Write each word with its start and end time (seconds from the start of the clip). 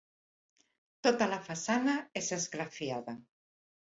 Tota 1.07 1.27
la 1.33 1.37
façana 1.49 1.95
és 2.21 2.31
esgrafiada. 2.37 3.17